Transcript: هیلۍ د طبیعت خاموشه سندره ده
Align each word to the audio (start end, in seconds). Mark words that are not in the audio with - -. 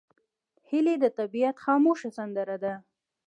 هیلۍ 0.69 0.95
د 1.03 1.05
طبیعت 1.17 1.55
خاموشه 1.63 2.09
سندره 2.17 2.57
ده 2.63 2.73